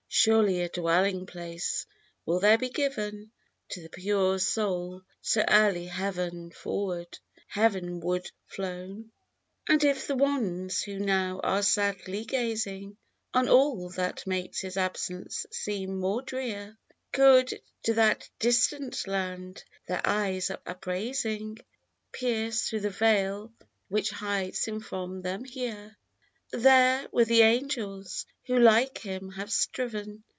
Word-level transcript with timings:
Surely 0.13 0.59
a 0.59 0.67
dwelling 0.67 1.25
place 1.25 1.85
will 2.25 2.41
there 2.41 2.57
be 2.57 2.67
given 2.69 3.31
To 3.69 3.81
the 3.81 3.87
pure 3.89 4.39
soul 4.39 5.03
so 5.21 5.41
early 5.47 5.85
heav'n 5.87 6.51
ward 6.65 7.13
flown! 7.55 8.21
29 8.49 9.11
And 9.69 9.83
if 9.85 10.07
the 10.07 10.17
ones 10.17 10.83
who 10.83 10.99
now 10.99 11.39
are 11.45 11.63
sadly 11.63 12.25
gazing, 12.25 12.97
On 13.33 13.47
all 13.47 13.89
that 13.91 14.27
makes 14.27 14.59
his 14.59 14.75
absence 14.75 15.45
seem 15.49 15.97
more 15.97 16.21
drear, 16.21 16.77
Could, 17.13 17.57
to 17.83 17.93
that 17.93 18.29
distant 18.37 19.07
land 19.07 19.63
their 19.87 20.01
eyes 20.03 20.51
upraising, 20.65 21.57
Pierce 22.11 22.67
through 22.67 22.81
the 22.81 22.89
veil 22.89 23.53
which 23.87 24.09
hides 24.09 24.65
him 24.65 24.81
from 24.81 25.21
them 25.21 25.45
here; 25.45 25.95
There, 26.53 27.07
with 27.13 27.29
the 27.29 27.43
Angels, 27.43 28.25
who 28.47 28.59
like 28.59 28.97
him 28.97 29.29
have 29.31 29.49
striven. 29.49 30.25